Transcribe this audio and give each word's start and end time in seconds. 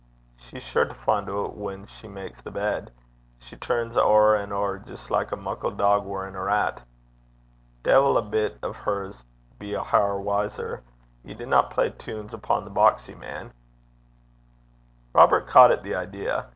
'She's 0.37 0.63
sure 0.63 0.85
to 0.85 0.95
fin' 0.95 1.29
oot 1.29 1.53
whan 1.53 1.85
she 1.85 2.07
mak's 2.07 2.41
the 2.41 2.49
bed. 2.49 2.91
She 3.37 3.55
turns 3.55 3.93
't 3.95 3.99
ower 4.01 4.33
and 4.35 4.51
ower 4.51 4.79
jist 4.79 5.11
like 5.11 5.31
a 5.31 5.35
muckle 5.35 5.69
tyke 5.69 5.77
(dog) 5.77 6.05
worryin' 6.07 6.33
a 6.33 6.39
rottan 6.39 6.45
(rat).' 6.73 6.81
'De'il 7.83 8.17
a 8.17 8.23
bit 8.23 8.57
o' 8.63 8.73
her 8.73 9.05
s' 9.05 9.27
be 9.59 9.75
a 9.75 9.83
hair 9.83 10.15
wiser! 10.17 10.81
Ye 11.23 11.35
dinna 11.35 11.61
play 11.69 11.91
tunes 11.91 12.33
upo' 12.33 12.61
the 12.61 12.71
boxie, 12.71 13.13
man.' 13.15 13.53
Robert 15.13 15.45
caught 15.45 15.69
at 15.69 15.83
the 15.83 15.93
idea. 15.93 16.47